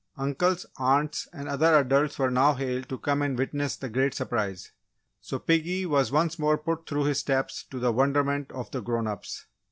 [0.17, 4.71] Uncles, aunts, and other adults were now hailed to come and witness the great surprise.
[5.21, 9.05] So piggy was once more put through his "steps" to the wonderment of the grown
[9.05, 9.45] ups.